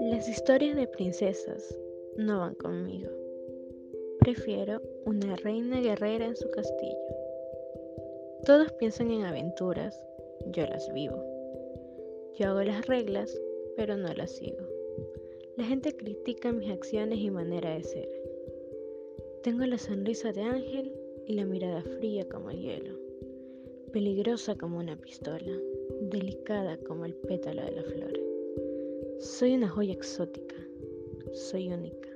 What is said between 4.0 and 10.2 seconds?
Prefiero una reina guerrera en su castillo. Todos piensan en aventuras,